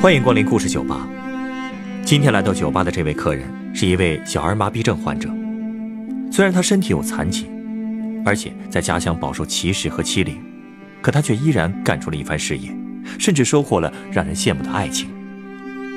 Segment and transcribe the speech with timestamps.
[0.00, 1.06] 欢迎光临故事酒吧。
[2.02, 3.44] 今天来到酒吧的这位客人
[3.74, 5.28] 是一位小儿麻痹症患者。
[6.32, 7.46] 虽然他身体有残疾，
[8.24, 10.36] 而且在家乡饱受歧视和欺凌，
[11.02, 12.74] 可他却依然干出了一番事业，
[13.18, 15.08] 甚至收获了让人羡慕的爱情。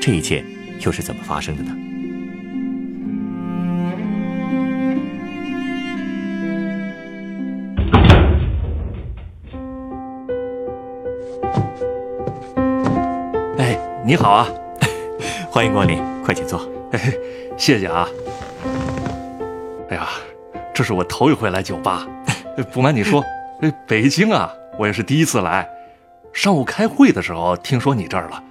[0.02, 0.43] 这一切
[0.86, 1.73] 又是怎么发生的呢？
[14.14, 14.48] 你好啊，
[15.50, 16.62] 欢迎光临，快请坐。
[16.92, 17.12] 哎，
[17.58, 18.08] 谢谢啊。
[19.89, 20.08] 哎呀，
[20.72, 22.06] 这是我头一回来酒吧，
[22.72, 23.26] 不瞒你说，
[23.60, 25.68] 这北京啊，我也是第一次来。
[26.32, 28.44] 上午开会的时候听说你这儿了，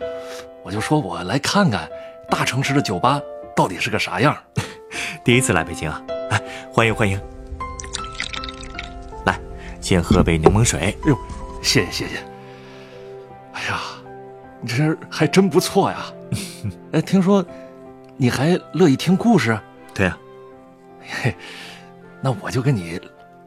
[0.64, 1.88] 我就说我来看看
[2.28, 3.20] 大城市的酒吧
[3.54, 4.36] 到底是个啥样。
[5.24, 7.20] 第一次来北京啊，来，欢迎欢迎。
[9.24, 9.38] 来，
[9.80, 10.80] 先喝杯柠檬水。
[10.80, 11.16] 哎呦，
[11.62, 12.16] 谢谢谢谢。
[13.52, 13.80] 哎呀，
[14.62, 16.06] 你这还真不错呀。
[16.92, 17.44] 哎，听说
[18.16, 19.58] 你还乐意听故事？
[19.92, 20.18] 对啊。
[21.00, 21.34] 嘿，
[22.20, 22.98] 那我就跟你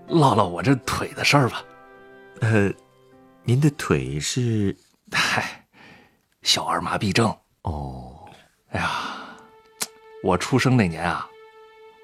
[0.09, 1.63] 唠唠我这腿的事儿吧。
[2.41, 2.69] 呃，
[3.43, 4.75] 您的腿是？
[5.11, 5.65] 嗨，
[6.41, 7.33] 小儿麻痹症。
[7.61, 8.13] 哦，
[8.71, 8.89] 哎呀，
[10.21, 11.25] 我出生那年啊，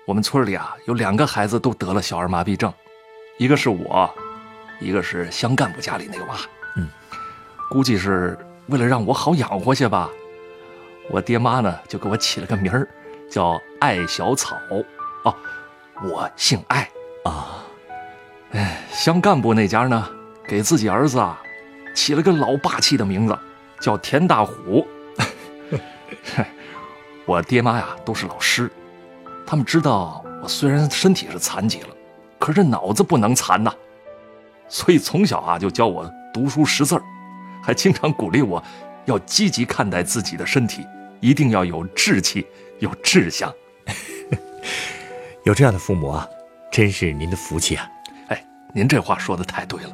[0.07, 2.73] 我们村里啊有两个孩子都得了小儿麻痹症，
[3.37, 4.09] 一个是我，
[4.79, 6.37] 一个是乡干部家里那个娃。
[6.77, 6.87] 嗯，
[7.69, 10.09] 估计是为了让我好养活些吧，
[11.09, 12.87] 我爹妈呢就给我起了个名儿，
[13.29, 14.55] 叫艾小草。
[15.23, 15.35] 哦，
[16.03, 16.89] 我姓艾
[17.25, 17.63] 啊。
[18.51, 20.09] 哎，乡干部那家呢，
[20.47, 21.41] 给自己儿子啊
[21.95, 23.37] 起了个老霸气的名字，
[23.79, 24.87] 叫田大虎。
[27.25, 28.69] 我爹妈呀都是老师，
[29.45, 31.89] 他们知道我虽然身体是残疾了，
[32.39, 33.71] 可是脑子不能残呐，
[34.67, 37.03] 所以从小啊就教我读书识字儿，
[37.61, 38.63] 还经常鼓励我
[39.05, 40.85] 要积极看待自己的身体，
[41.19, 42.45] 一定要有志气、
[42.79, 43.53] 有志向。
[45.43, 46.27] 有这样的父母啊，
[46.71, 47.87] 真是您的福气啊！
[48.27, 49.89] 哎，您这话说的太对了，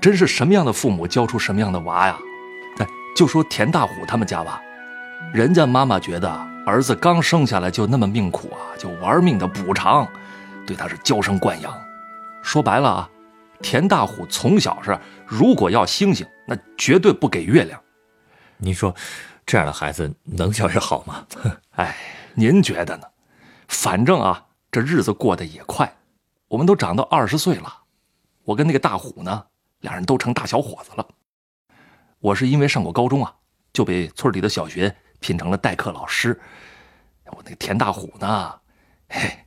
[0.00, 2.16] 真是什么样的父母教出什么样的娃呀！
[2.78, 4.62] 哎，就说田大虎他们家吧，
[5.34, 6.30] 人家妈妈觉得
[6.64, 10.06] 儿子刚生下来就那么命苦啊，就玩命的补偿，
[10.66, 11.76] 对他是娇生惯养。
[12.40, 13.10] 说白了啊，
[13.60, 17.80] 田大虎从小是如果要星星，那绝对不给月亮。
[18.56, 18.94] 您说，
[19.46, 21.26] 这样的孩子能教育好吗？
[21.76, 21.96] 哎，
[22.34, 23.06] 您觉得呢？
[23.68, 25.92] 反正啊，这日子过得也快，
[26.48, 27.82] 我们都长到二十岁了。
[28.44, 29.44] 我跟那个大虎呢，
[29.80, 31.06] 俩人都成大小伙子了。
[32.20, 33.34] 我是因为上过高中啊，
[33.72, 36.40] 就被村里的小学聘成了代课老师。
[37.26, 38.60] 我那个田大虎呢，
[39.08, 39.38] 嘿，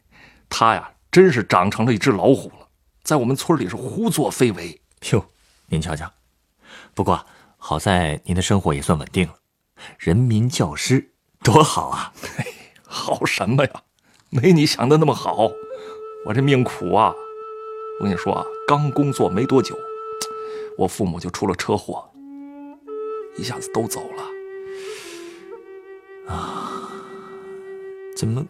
[0.48, 2.61] 他呀，真是长成了一只老虎了，
[3.04, 4.80] 在我们村里是胡作非为。
[5.12, 5.26] 哟，
[5.68, 6.12] 您瞧瞧，
[6.94, 7.26] 不过
[7.58, 9.36] 好在您的生活也算稳定了，
[9.98, 11.12] 人民教师
[11.44, 12.14] 多好啊！
[12.38, 12.54] 嘿，
[12.86, 13.84] 好什么呀？
[14.30, 15.52] 没你想的那么好，
[16.28, 17.14] 我这命苦啊！
[18.00, 19.76] 我跟你说啊，刚工作没多久，
[20.78, 22.08] 我父母就出了车祸，
[23.36, 24.24] 一下子都走了。
[26.34, 26.92] 啊，
[28.16, 28.46] 怎么？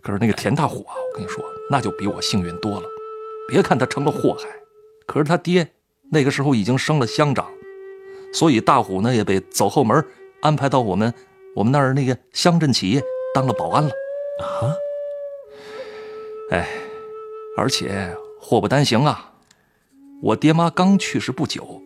[0.00, 2.88] 可是那个田大虎啊，我跟你说，那就比我幸运多了。
[3.48, 4.46] 别看他成了祸害，
[5.06, 5.66] 可是他爹
[6.12, 7.50] 那个时候已经升了乡长，
[8.32, 10.04] 所以大虎呢也被走后门
[10.42, 11.12] 安排到我们
[11.56, 13.02] 我们那儿那个乡镇企业
[13.34, 13.90] 当了保安了。
[14.40, 14.70] 啊？
[16.50, 16.68] 哎，
[17.56, 19.32] 而且祸不单行啊！
[20.22, 21.80] 我爹妈刚去世不久，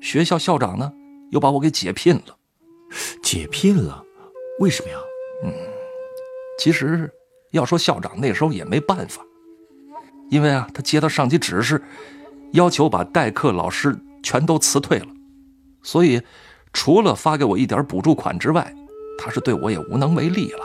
[0.00, 0.92] 学校校长呢
[1.30, 2.36] 又把我给解聘了。
[3.22, 4.04] 解聘了？
[4.60, 4.98] 为什么呀？
[5.44, 5.52] 嗯，
[6.58, 7.10] 其实
[7.50, 9.24] 要说校长那时候也没办法，
[10.32, 11.84] 因为啊，他接到上级指示，
[12.52, 15.06] 要求把代课老师全都辞退了，
[15.82, 16.22] 所以
[16.72, 18.74] 除了发给我一点补助款之外，
[19.18, 20.64] 他是对我也无能为力了。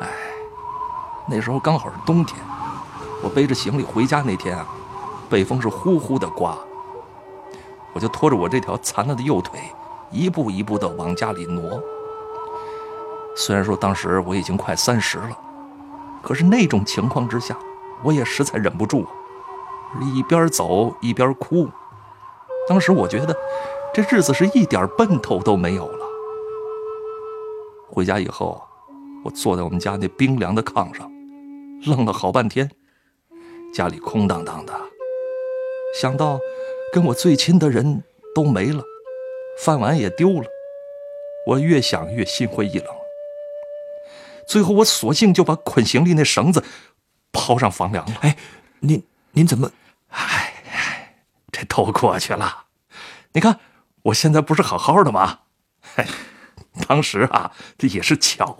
[0.00, 0.06] 哎
[1.30, 2.38] 那时候刚好是冬天，
[3.22, 4.68] 我背着行李回家那天啊，
[5.30, 6.58] 北风是呼呼的刮，
[7.94, 9.58] 我就拖着我这条残了的右腿，
[10.10, 11.82] 一步一步的往家里挪。
[13.34, 15.30] 虽然说当时我已经快三十了，
[16.22, 17.56] 可是那种情况之下，
[18.02, 19.06] 我也实在忍不住，
[20.14, 21.68] 一边走一边哭。
[22.68, 23.34] 当时我觉得
[23.94, 26.06] 这日子是一点奔头都没有了。
[27.90, 28.62] 回家以后，
[29.24, 31.10] 我坐在我们家那冰凉的炕上。
[31.86, 32.68] 愣了好半天，
[33.72, 34.74] 家里空荡荡的。
[35.94, 36.38] 想到
[36.92, 38.02] 跟我最亲的人
[38.34, 38.82] 都没了，
[39.64, 40.46] 饭碗也丢了，
[41.46, 42.86] 我越想越心灰意冷。
[44.48, 46.64] 最后我索性就把捆行李那绳子
[47.30, 48.16] 抛上房梁了。
[48.22, 48.34] 哎，
[48.80, 49.70] 您您怎么？
[50.08, 51.14] 哎，
[51.52, 52.64] 这都过去了。
[53.32, 53.60] 你看，
[54.02, 55.40] 我现在不是好好的吗？
[55.94, 56.04] 嘿，
[56.88, 58.56] 当时啊，这也是巧，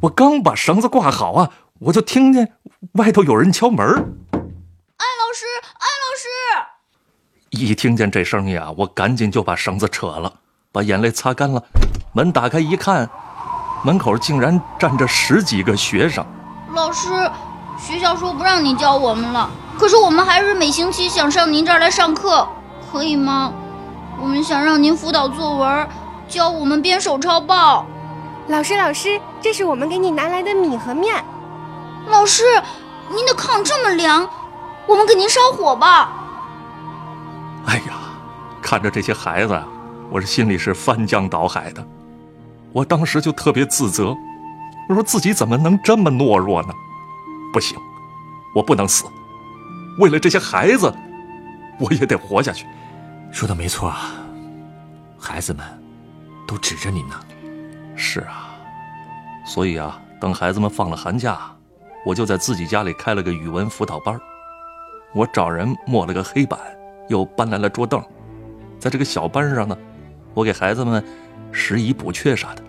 [0.00, 2.54] 我刚把绳子挂好啊，我就听见
[2.92, 3.86] 外头有人敲门。
[3.86, 5.44] 艾老师，
[5.74, 6.26] 艾老师！
[7.50, 10.40] 一听见这声音啊，我赶紧就把绳子扯了，
[10.72, 11.62] 把眼泪擦干了。
[12.14, 13.08] 门打开一看，
[13.82, 16.24] 门口竟然站着十几个学生。
[16.74, 17.08] 老师，
[17.78, 19.48] 学校说不让你教我们了，
[19.78, 22.46] 可是我们还是每星期想上您这儿来上课，
[22.90, 23.52] 可以吗？
[24.20, 25.88] 我们想让您辅导作文，
[26.28, 27.86] 教我们编手抄报。
[28.48, 31.24] 老师，老师，这是我们给你拿来的米和面。
[32.08, 32.42] 老师，
[33.10, 34.28] 您的炕这么凉，
[34.86, 36.10] 我们给您烧火吧。
[37.66, 37.94] 哎呀，
[38.60, 39.56] 看着这些孩子，
[40.10, 41.86] 我这心里是翻江倒海的。
[42.78, 44.16] 我当时就特别自责，
[44.88, 46.68] 我说自己怎么能这么懦弱呢？
[47.52, 47.76] 不行，
[48.54, 49.04] 我不能死，
[49.98, 50.94] 为了这些孩子，
[51.80, 52.64] 我也得活下去。
[53.32, 54.12] 说的没错啊，
[55.18, 55.66] 孩子们
[56.46, 57.18] 都指着你呢。
[57.96, 58.50] 是啊，
[59.44, 61.36] 所以啊，等孩子们放了寒假，
[62.06, 64.16] 我就在自己家里开了个语文辅导班。
[65.14, 66.60] 我找人抹了个黑板，
[67.08, 68.00] 又搬来了桌凳，
[68.78, 69.76] 在这个小班上呢，
[70.32, 71.04] 我给孩子们
[71.50, 72.62] 拾遗补缺啥的，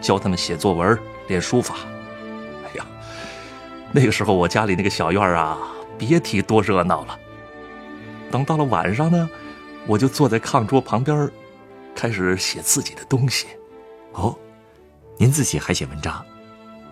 [0.00, 0.98] 教他们写作文、
[1.28, 1.76] 练书法。
[2.64, 2.86] 哎呀，
[3.92, 5.58] 那个时候我家里那个小院啊，
[5.96, 7.18] 别提多热闹了。
[8.30, 9.28] 等到了晚上呢。
[9.88, 11.30] 我就坐在炕桌旁边，
[11.94, 13.46] 开始写自己的东西。
[14.14, 14.36] 哦，
[15.16, 16.26] 您自己还写文章，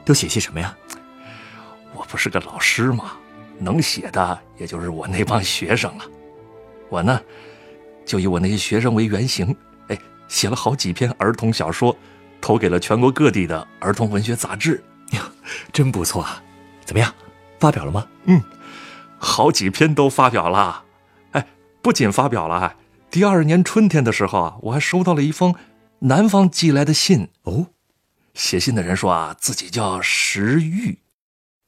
[0.04, 0.78] 都写些什么呀？
[1.92, 3.16] 我不是个老师吗？
[3.58, 6.04] 能写的也就是我那帮学生了。
[6.88, 7.20] 我呢，
[8.06, 9.56] 就以我那些学生为原型，
[9.88, 9.98] 哎，
[10.28, 11.96] 写了好几篇儿童小说，
[12.44, 14.84] 投给了全国各地的儿童文学杂志。
[15.12, 15.32] 呀，
[15.72, 16.42] 真不错啊！
[16.84, 17.10] 怎么样，
[17.58, 18.06] 发表了吗？
[18.24, 18.42] 嗯，
[19.16, 20.84] 好几篇都发表了。
[21.30, 21.46] 哎，
[21.80, 22.76] 不仅发表了。
[23.10, 25.54] 第二年春天的时候啊，我还收到了一封
[26.00, 27.68] 南方寄来的信哦。
[28.34, 30.98] 写信的人说啊，自己叫石玉，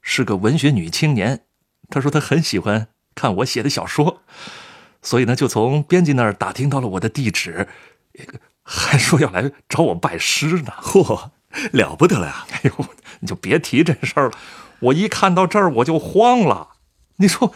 [0.03, 1.41] 是个文学女青年。
[1.89, 4.21] 她说她很喜欢看我写的小说，
[5.01, 7.67] 所以呢，就从编辑那儿打听到了我的地址，
[8.69, 10.73] 还说要来找我拜师呢。
[10.83, 11.31] 嚯，
[11.73, 12.45] 了不得了呀！
[12.51, 12.87] 哎呦，
[13.21, 14.37] 你就别提这事儿了。
[14.81, 16.71] 我一看到这儿我就慌了。
[17.17, 17.55] 你说，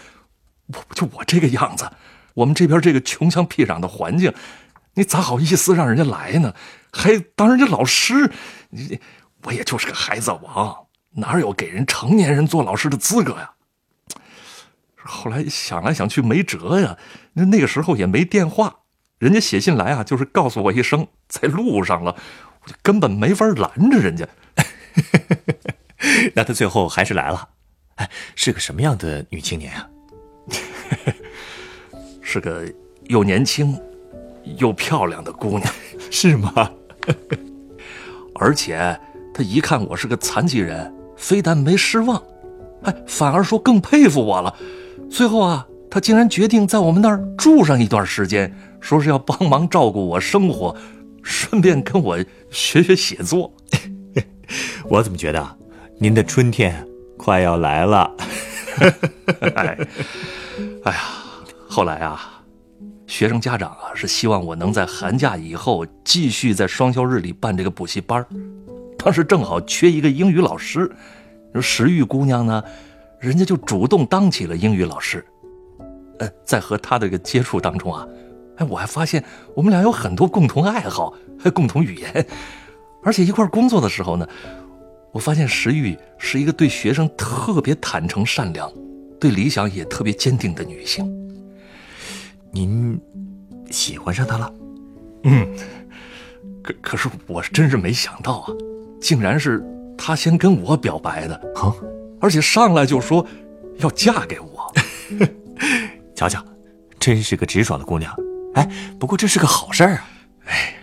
[0.69, 1.91] 我不就我这个样子？
[2.35, 4.33] 我们这边这个穷乡僻壤的环境，
[4.95, 6.55] 你咋好意思让人家来呢？
[6.93, 8.33] 还当人家老师，
[8.71, 9.01] 你
[9.43, 13.51] 我也就是个孩子王，哪有给人成年人做老师的资格呀？
[15.03, 16.97] 后来想来想去没辙呀，
[17.33, 18.77] 那那个时候也没电话，
[19.21, 22.17] 人家写信来啊，就是告诉我一声 在路上了，
[22.65, 24.27] 我就根本没法拦着人家。
[26.35, 27.49] 那他最后还是来了，
[27.97, 29.89] 哎，是个什么样的女青年啊？
[32.23, 32.65] 是个
[33.05, 33.79] 又年轻
[34.57, 35.73] 又漂亮的姑娘，
[36.11, 36.71] 是吗？
[38.35, 38.99] 而且
[39.35, 42.23] 她一看我是个残疾人，非但没失望，
[42.85, 44.57] 哎，反而说更佩服我了。
[45.11, 48.51] 最后啊，她竟然决定在我们那儿住上一段时间，
[48.81, 50.77] 说是要帮忙照顾我生活，
[51.23, 52.19] 顺便跟我
[52.51, 53.53] 学学写作。
[54.89, 55.57] 我怎么觉得
[55.99, 58.11] 您的春天快要来了？
[59.55, 59.79] 哎，
[60.85, 60.99] 哎呀！
[61.69, 62.43] 后来啊，
[63.07, 68.27] 学生家长啊是希望我能在寒假以后继续在双休日里办这个补习班
[68.99, 70.91] 当时正好缺一个英语老师，
[71.61, 72.63] 石玉姑娘呢，
[73.21, 75.25] 人家就主动当起了英语老师。
[76.19, 78.07] 呃，在和她的这个接触当中啊，
[78.61, 79.25] 哎，我还发现
[79.55, 82.27] 我们俩有很多共同爱好，还共同语言，
[83.03, 84.29] 而且一块工作的时候呢，
[85.13, 88.71] 我发现石玉是一个对学生特别坦诚善良，
[89.19, 91.11] 对理想也特别坚定的女性。
[92.53, 93.01] 您
[93.71, 94.53] 喜欢上她了？
[95.25, 95.49] 嗯，
[96.63, 98.53] 可可是我真是没想到啊，
[99.01, 99.65] 竟然是
[99.97, 101.73] 她先跟我表白的啊！
[102.21, 103.27] 而且上来就说
[103.79, 104.71] 要嫁给我。
[106.15, 106.45] 瞧瞧，
[106.99, 108.15] 真是个直爽的姑娘。
[108.55, 108.67] 哎，
[108.99, 110.09] 不过这是个好事儿啊。
[110.47, 110.75] 哎，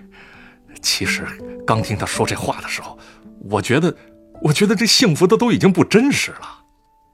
[0.82, 1.26] 其实
[1.66, 2.98] 刚听他说这话的时候，
[3.42, 3.96] 我觉得，
[4.42, 6.64] 我觉得这幸福的都已经不真实了。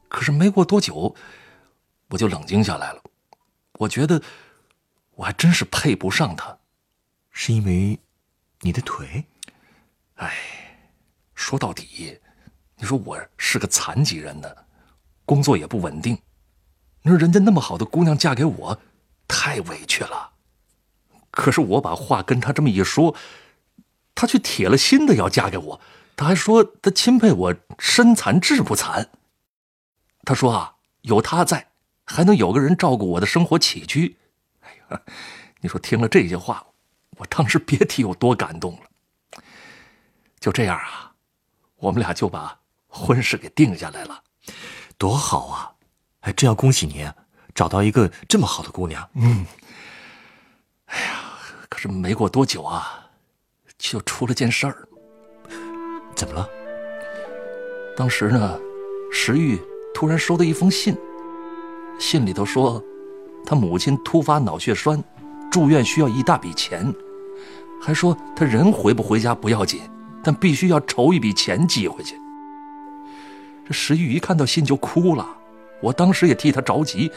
[0.08, 1.16] 可是没过多久，
[2.10, 3.02] 我就冷静下来了。
[3.80, 4.22] 我觉得。
[5.16, 6.58] 我还真是配不上他，
[7.30, 8.00] 是因为
[8.62, 9.24] 你的腿？
[10.16, 10.34] 哎，
[11.36, 12.20] 说到底，
[12.78, 14.50] 你说我是个残疾人呢，
[15.24, 16.18] 工作也不稳定。
[17.04, 18.80] 你说人家那么好的姑娘嫁给我，
[19.28, 20.33] 太委屈了。
[21.36, 23.16] 可是我把话跟他这么一说，
[24.14, 25.82] 他却铁了心的要嫁给我，
[26.16, 29.10] 他还说他钦佩我身残志不残。
[30.24, 31.70] 他说啊，有他在，
[32.06, 34.16] 还能有个人照顾我的生活起居。
[34.62, 35.02] 哎呀，
[35.62, 36.64] 你说听了这些话，
[37.18, 39.42] 我当时别提有多感动了。
[40.40, 41.14] 就这样啊，
[41.78, 44.22] 我们俩就把婚事给定下来了，
[45.00, 45.72] 多好啊！
[46.20, 47.12] 哎，真要恭喜您，
[47.56, 49.10] 找到一个这么好的姑娘。
[49.16, 49.48] 嗯。
[50.86, 51.23] 哎呀，可
[51.84, 52.98] 是没过多久啊，
[53.78, 54.88] 就出了件事儿。
[56.16, 56.50] 怎么了？
[57.98, 58.58] 当时呢，
[59.12, 59.60] 石玉
[59.94, 60.96] 突然收到一封信，
[62.00, 62.82] 信里头说，
[63.46, 65.04] 他母亲突发脑血栓，
[65.52, 66.90] 住院需要一大笔钱，
[67.82, 69.82] 还说他人回不回家不要紧，
[70.24, 72.16] 但必须要筹一笔钱寄回去。
[73.68, 75.38] 这石玉一看到信就哭了。
[75.82, 77.12] 我当时也替他着急，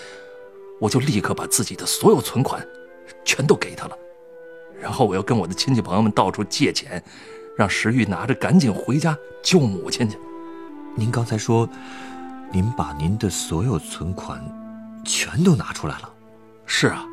[0.80, 2.66] 我就立刻把自己的所有存款
[3.24, 3.96] 全都给他了，
[4.80, 7.02] 然后我又跟我的亲戚朋友们到处借钱，
[7.56, 10.18] 让石玉拿着赶紧回家救母亲去。
[10.94, 11.68] 您刚才说，
[12.52, 14.40] 您把您的所有存款
[15.04, 16.10] 全都拿出来了？
[16.64, 17.04] 是啊，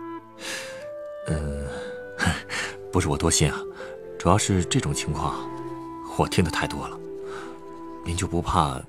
[1.27, 1.67] 嗯，
[2.91, 3.57] 不是我多心啊，
[4.17, 5.35] 主要是这种情况，
[6.17, 6.97] 我听的太多了。
[8.05, 8.81] 您就不怕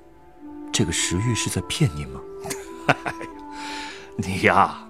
[0.73, 2.19] 这个石玉是在骗您吗？
[4.17, 4.87] 你呀，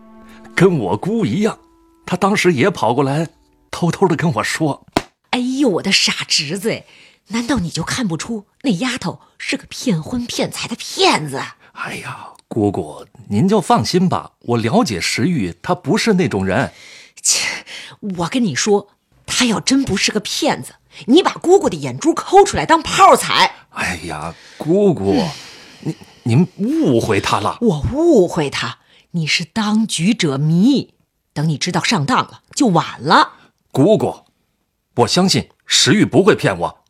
[0.56, 1.58] 跟我姑一样，
[2.06, 3.28] 她当时也跑过来，
[3.76, 4.86] 偷偷的跟我说
[5.32, 6.84] ：“哎呦，我的傻侄子，
[7.28, 11.44] 难道你就看不出那丫头是个骗婚骗财的骗子？”
[11.76, 16.72] 哎呀，姑姑，您就放心吧，我了解石玉，她不是那种人。
[17.22, 17.66] 切，
[18.20, 18.88] 我跟你说，
[19.26, 20.76] 她要真不是个骗子，
[21.08, 23.56] 你把姑姑的眼珠抠出来当泡踩。
[23.72, 25.22] 哎呀，姑姑，
[25.82, 25.94] 您。
[26.28, 28.80] 您误会他了，我误会他，
[29.12, 30.96] 你是当局者迷，
[31.34, 33.34] 等你知道上当了就晚了。
[33.76, 34.24] 姑姑，
[34.96, 36.86] 我相信石玉不会骗我，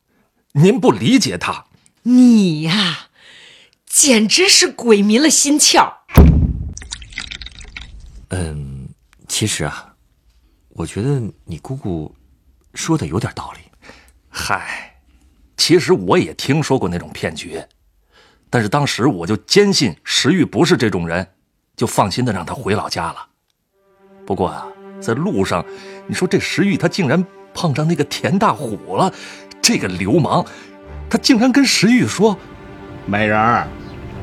[0.52, 1.66] 您不理解他。
[2.04, 3.08] 你呀，
[3.88, 5.92] 简直是鬼迷了心窍。
[8.30, 8.88] 嗯，
[9.28, 9.96] 其实啊，
[10.70, 12.16] 我觉得你姑姑
[12.76, 13.62] 说的有点道理。
[14.30, 14.96] 嗨，
[15.58, 17.60] 其实我也听说过那种骗局。
[18.52, 21.28] 但是当时我就坚信石玉不是这种人，
[21.76, 23.28] 就放心的让他回老家了。
[24.24, 24.68] 不过啊，
[25.02, 25.64] 在路上，
[26.08, 27.24] 你说这石玉他竟然
[27.54, 29.12] 碰上那个田大虎了，
[29.62, 30.46] 这个流氓，
[31.10, 32.38] 他竟然跟石玉说
[33.06, 33.68] ：“美人儿，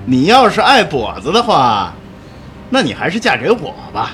[0.04, 1.94] 你要是爱跛子的话，
[2.68, 4.12] 那你还是嫁给我吧。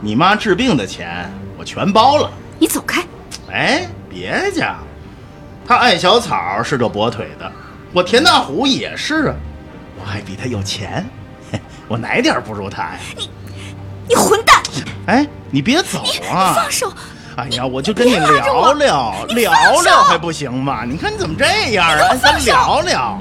[0.00, 3.04] 你妈治病的钱我全包了。”你走开！
[3.50, 4.66] 哎，别介，
[5.66, 7.52] 他爱小草是这跛腿的。
[7.92, 9.34] 我田大虎也是啊，
[10.00, 11.04] 我还比他有钱，
[11.88, 12.98] 我哪点不如他呀？
[13.16, 13.30] 你，
[14.08, 14.51] 你混蛋！
[15.06, 15.98] 哎，你别走
[16.30, 16.50] 啊！
[16.50, 16.92] 你放手！
[17.36, 20.84] 哎呀，我就跟你聊聊，聊聊还不行吗？
[20.84, 22.14] 你看你怎么这样啊？
[22.14, 23.18] 咱聊聊。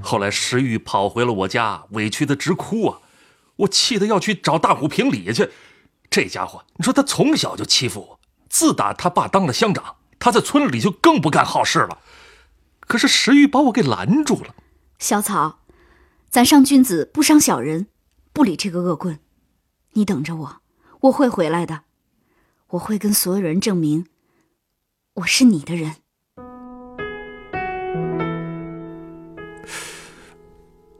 [0.00, 2.98] 后来石玉跑回了我家，委屈的直哭啊！
[3.56, 5.50] 我气得要去找大虎评理去。
[6.08, 11.98] 这家伙，你说他从小就欺负我，自打他爸当了乡长，他在村里就更不干好事了。
[12.80, 14.54] 可是石玉把我给拦住了。
[14.98, 15.58] 小草，
[16.30, 17.88] 咱上君子不伤小人，
[18.38, 19.18] 不理这个恶棍。
[19.94, 20.60] 你等着我，
[21.00, 21.80] 我会回来的。
[22.68, 24.06] 我会跟所有人证明，
[25.14, 25.96] 我是你的人。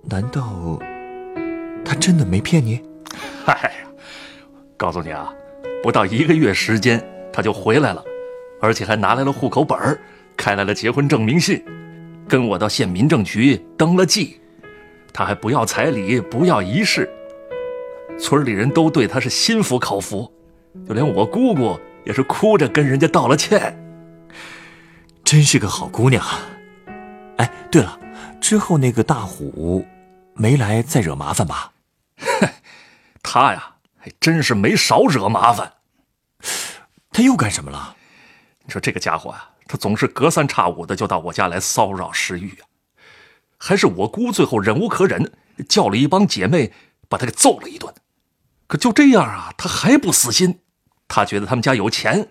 [0.03, 0.81] 难道
[1.85, 2.83] 他真的没骗你？
[3.47, 3.73] 嗨，
[4.77, 5.33] 告诉你啊，
[5.81, 7.01] 不到一个月时间
[7.33, 8.03] 他就回来了，
[8.61, 9.97] 而且还拿来了户口本儿。
[10.37, 11.65] 开来了结婚证明信，
[12.29, 14.41] 跟我到县民政局登了记，
[15.13, 17.09] 他还不要彩礼，不要仪式，
[18.21, 20.33] 村里人都对他是心服口服，
[20.87, 23.77] 就连我姑姑也是哭着跟人家道了歉。
[25.25, 26.41] 真是个好姑娘啊。
[27.37, 27.99] 哎，对了，
[28.41, 29.87] 之后那个大虎
[30.35, 31.73] 没来再惹麻烦吧？
[33.23, 35.75] 他呀，还真是没少惹麻烦。
[37.13, 37.97] 他又干什么了？
[38.65, 39.51] 你说这个家伙啊！
[39.67, 42.65] 他总是隔三差五的就到我家来骚扰石玉啊，
[43.59, 45.31] 还是我姑最后忍无可忍，
[45.69, 46.73] 叫了一帮姐妹
[47.09, 47.93] 把他给揍了一顿。
[48.69, 50.61] 可就这样啊，他还不死心。
[51.09, 52.29] 他觉得他们家有钱，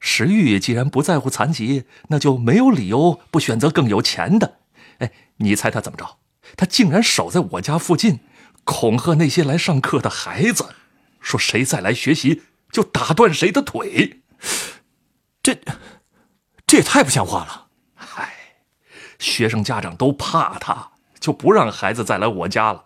[0.00, 4.58] 石玉既然不在乎残疾，那就没有理由不选择更有钱的。
[4.98, 6.16] 哎，你猜他怎么着？
[6.56, 8.20] 他竟然守在我家附近，
[8.64, 10.74] 恐吓那些来上课的孩子，
[11.20, 12.42] 说谁再来学习
[12.72, 14.22] 就打断谁的腿。
[15.42, 15.60] 这。
[16.66, 17.68] 这也太不像话了！
[17.94, 18.34] 嗨，
[19.20, 20.90] 学生家长都怕他，
[21.20, 22.85] 就不让孩子再来我家了。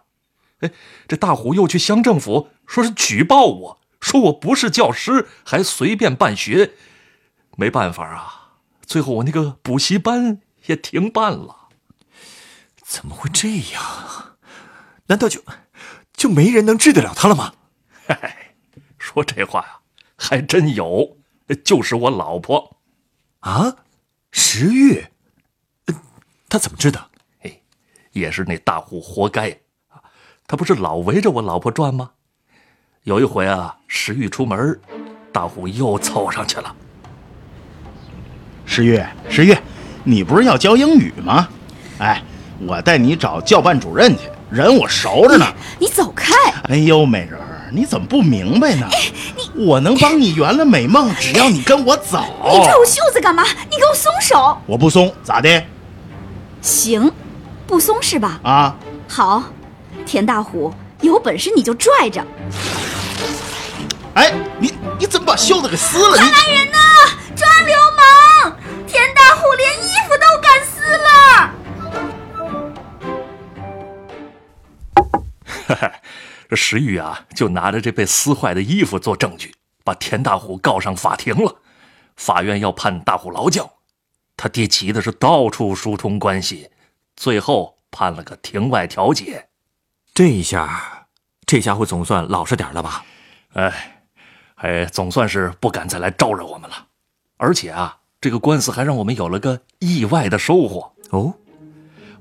[0.60, 0.70] 哎，
[1.08, 6.72] 这大虎又去乡政府，说是举报我，说我不是教师，还随便办学。
[7.56, 11.68] 没办法啊，最后我那个补习班也停办了。
[12.82, 14.36] 怎么会这样？
[15.06, 15.42] 难道就
[16.12, 17.54] 就没人能治得了他了吗？
[18.06, 18.54] 嗨，
[18.98, 19.80] 说这话呀，
[20.16, 21.16] 还真有，
[21.64, 22.78] 就是我老婆。
[23.40, 23.76] 啊，
[24.30, 25.06] 石玉，
[25.86, 26.00] 呃
[26.48, 27.10] 他怎么治的？
[27.38, 27.62] 嘿，
[28.12, 29.56] 也是那大户活该啊！
[30.50, 32.10] 他不是老围着我老婆转吗？
[33.04, 34.76] 有一回啊，石玉出门，
[35.32, 36.74] 大虎又凑上去了。
[38.66, 39.56] 石玉，石玉，
[40.02, 41.48] 你不是要教英语吗？
[41.98, 42.20] 哎，
[42.66, 45.46] 我带你找教办主任去，人我熟着呢。
[45.78, 46.34] 你走开！
[46.64, 48.88] 哎呦，美人儿，你怎么不明白呢？
[49.54, 52.24] 我能帮你圆了美梦，只要你跟我走。
[52.42, 53.44] 你拽我袖子干嘛？
[53.44, 54.58] 你给我松手！
[54.66, 55.62] 我不松，咋的？
[56.60, 57.08] 行，
[57.68, 58.40] 不松是吧？
[58.42, 58.76] 啊，
[59.06, 59.44] 好，
[60.10, 62.20] 田大虎，有本事你就拽着！
[64.14, 66.16] 哎，你你怎么把袖子给撕了？
[66.16, 66.78] 快来人呐！
[67.36, 68.56] 抓流氓！
[68.88, 71.54] 田大虎连衣服都敢撕了！
[75.68, 75.92] 哈哈
[76.48, 81.54] 这石玉啊，就拿着这被撕坏的衣服做证据，把田大虎告上法庭了。
[82.16, 83.74] 法院要判大虎劳教，
[84.36, 86.68] 他爹急的是到处疏通关系，
[87.14, 89.46] 最后判了个庭外调解。
[90.20, 91.06] 这一下，
[91.46, 93.02] 这家伙总算老实点了吧？
[93.54, 94.02] 哎，
[94.56, 96.76] 哎，总算是不敢再来招惹我们了。
[97.38, 100.92] 而且啊，这个官司还让我们有了个意外的收获。
[101.08, 101.32] 哦，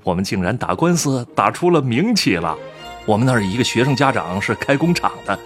[0.02, 2.56] 我们竟然打官司打出了名气了。
[3.04, 5.38] 我们那儿一个学生家长是开工厂的，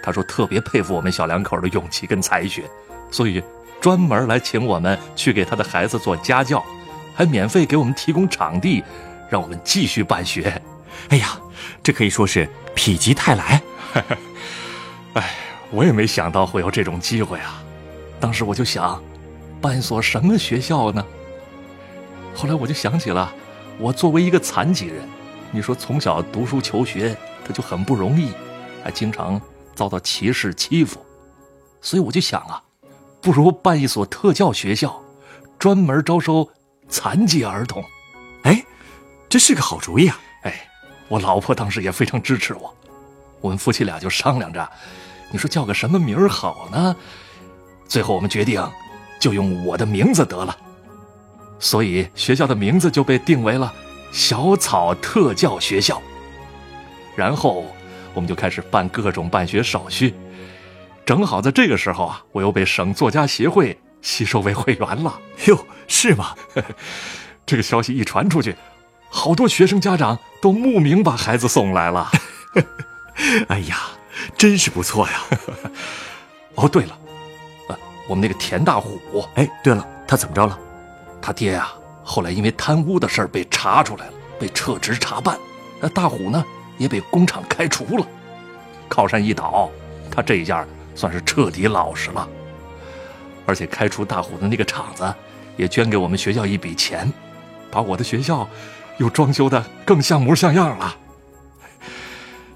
[0.00, 2.62] 他说特别佩服我们小两口的勇气跟才学，
[3.10, 3.42] 所以
[3.80, 6.64] 专门来请我们去给他的孩子做家教，
[7.16, 8.84] 还免费给我们提供场地，
[9.28, 10.62] 让我们继续办学。
[11.08, 11.36] 哎呀，
[11.82, 13.62] 这可以说是否极泰来。
[15.14, 15.34] 哎，
[15.70, 17.62] 我也没想到会有这种机会啊！
[18.20, 19.02] 当时我就想，
[19.60, 21.04] 办一所什么学校呢？
[22.34, 23.32] 后来我就想起了，
[23.78, 25.08] 我作为一个残疾人，
[25.50, 28.32] 你说从小读书求学，他就很不容易，
[28.84, 29.40] 还经常
[29.74, 31.04] 遭到歧视欺负，
[31.80, 32.62] 所以我就想啊，
[33.22, 35.00] 不如办一所特教学校，
[35.58, 36.46] 专门招收
[36.88, 37.82] 残疾儿童。
[38.42, 38.62] 哎，
[39.30, 40.20] 这是个好主意啊！
[40.42, 40.68] 哎，
[41.08, 42.74] 我老婆当时也非常支持我，
[43.40, 44.68] 我们夫妻俩就商量着，
[45.30, 46.96] 你说叫个什么名儿好呢？
[47.86, 48.60] 最后我们决定，
[49.20, 50.56] 就用我的名字得了，
[51.60, 53.72] 所以学校的名字就被定为了
[54.10, 56.02] 小草特教学校。
[57.14, 57.64] 然后
[58.12, 60.14] 我们就开始办各种办学手续，
[61.04, 65.18] 正好在这个时候啊，我又被省作家协会吸收为会员了。
[65.46, 66.34] 哟，是吗？
[67.46, 68.56] 这个消息一传出去，
[69.16, 72.10] 好多学生家长都慕名把孩子送来了。
[73.48, 73.78] 哎呀，
[74.36, 75.14] 真是不错呀！
[76.54, 76.98] 哦，对了，
[77.70, 80.58] 呃，我们那个田大虎，哎，对了，他怎么着了？
[81.22, 81.72] 他爹呀、
[82.04, 85.38] 后来因为贪污的事儿被查出来了，被撤职查办。
[85.80, 86.44] 那大虎呢，
[86.76, 88.06] 也被工厂开除了。
[88.86, 89.70] 靠山一倒，
[90.10, 90.62] 他这一下
[90.94, 92.28] 算是彻底老实了。
[93.46, 95.14] 而且开除大虎的那个厂子，
[95.56, 97.10] 也捐给我们学校一笔钱，
[97.70, 98.46] 把我的学校
[98.98, 100.96] 又装修的更像模像样了。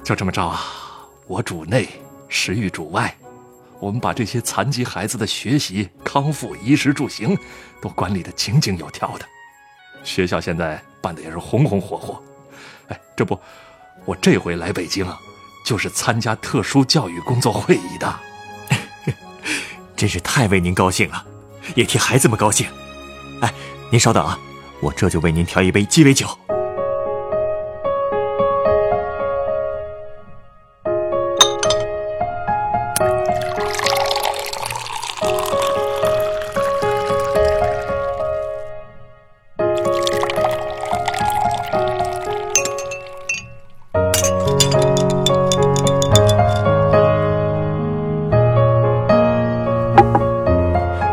[0.02, 0.60] 就这么着啊，
[1.26, 1.88] 我主内，
[2.28, 3.14] 石玉主外，
[3.78, 7.36] 我们把这些残疾孩子的学习、康复、衣食住行
[7.80, 9.26] 都管理的井井有条的。
[10.02, 12.22] 学校现在办的也是红红火火。
[12.88, 13.38] 哎，这不，
[14.04, 15.20] 我这回来北京啊，
[15.64, 18.20] 就是参加特殊教育工作会议的。
[19.94, 21.24] 真是太为您高兴了，
[21.76, 22.66] 也替孩子们高兴。
[23.42, 23.52] 哎，
[23.90, 24.38] 您稍等啊，
[24.82, 26.26] 我这就为您调一杯鸡尾酒。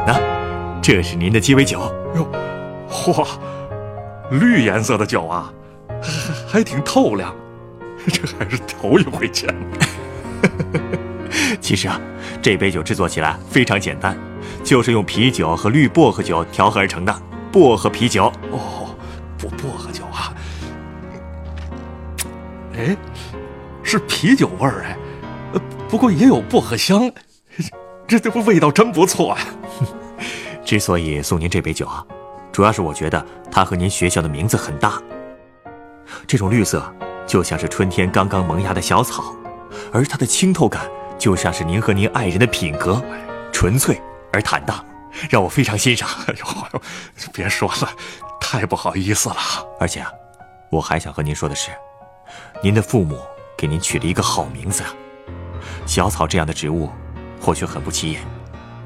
[0.06, 0.18] 那，
[0.82, 1.82] 这是您的鸡尾酒。
[2.16, 2.26] 哟，
[2.90, 3.28] 嚯，
[4.32, 5.52] 绿颜色的酒啊，
[6.48, 7.34] 还 还挺透亮，
[8.08, 9.54] 这还是头一回见。
[11.62, 12.00] 其实啊，
[12.42, 14.18] 这杯酒制作起来非常简单，
[14.64, 18.32] 就是用啤酒和绿薄荷酒调和而成的薄荷啤酒。
[18.52, 18.96] 哦，
[19.38, 20.34] 薄薄荷酒啊，
[22.76, 22.96] 哎，
[23.84, 24.98] 是啤酒味儿哎，
[25.54, 27.12] 呃不过也有薄荷香，
[28.08, 29.40] 这这不味道真不错啊、
[30.66, 32.06] 之所以送您这杯酒啊，
[32.58, 35.00] 主要是我觉得它和您学校的名字很搭。
[36.26, 36.92] 这种绿色
[37.28, 39.36] 就像是春天刚刚萌芽的小草，
[39.94, 40.90] 而它的清透感
[41.20, 43.00] 就像是您和您爱人的品格，
[43.52, 44.02] 纯粹
[44.34, 44.84] 而坦荡。
[45.30, 46.10] 让我非常欣赏。
[46.26, 46.82] 哎呦，
[47.32, 47.92] 别说了，
[48.42, 49.36] 太不好意思了。
[49.80, 50.12] 而且啊，
[50.72, 51.70] 我还想和您说的是，
[52.64, 53.20] 您的父母
[53.56, 54.82] 给您取了一个好名字。
[55.86, 56.90] 小草这样的植物，
[57.40, 58.22] 或许很不起眼，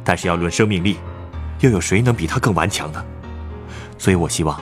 [0.04, 0.98] 但是要论生命力，
[1.62, 3.02] 又有谁能比它更顽强呢？
[4.02, 4.60] 所以我希望，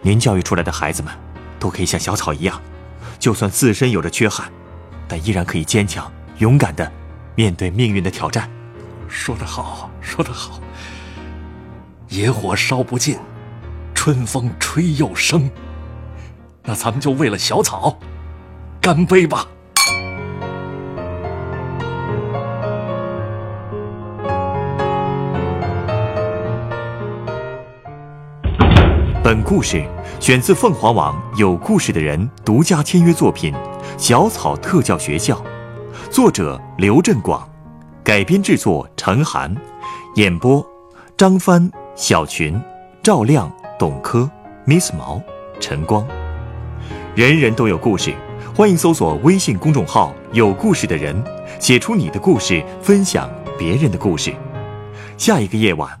[0.00, 1.12] 您教育出来的孩子们，
[1.58, 2.58] 都可以像小草一样，
[3.18, 4.50] 就算自身有着缺憾，
[5.06, 6.90] 但依然可以坚强、勇敢的
[7.34, 8.48] 面对命运的挑战。
[9.06, 10.58] 说得好，说得好。
[12.08, 13.18] 野火烧不尽，
[13.94, 15.50] 春风吹又生。
[16.64, 17.98] 那咱们就为了小草，
[18.80, 19.46] 干杯吧！
[29.28, 29.84] 本故事
[30.20, 33.52] 选自凤凰网有故事的人独家签约作品
[33.98, 35.36] 《小草特教学校》，
[36.10, 37.46] 作者刘振广，
[38.02, 39.54] 改编制作陈涵，
[40.14, 40.66] 演播
[41.14, 42.58] 张帆、小群、
[43.02, 44.26] 赵亮、董珂、
[44.66, 45.20] Miss 毛、
[45.60, 46.08] 陈光。
[47.14, 48.14] 人人都有故事，
[48.56, 51.22] 欢迎搜索微信公众号“有故事的人”，
[51.60, 54.34] 写出你的故事，分享别人的故事。
[55.18, 56.00] 下一个夜晚，